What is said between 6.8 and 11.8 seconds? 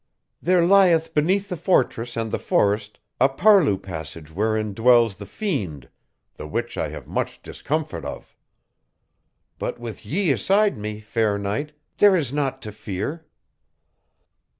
have much discomfit of. But with ye aside me, fair knight,